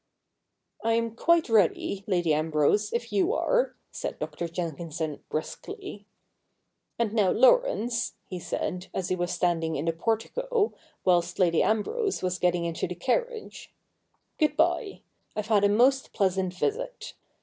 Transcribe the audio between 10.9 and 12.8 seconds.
whilst Lady Ambrose was getting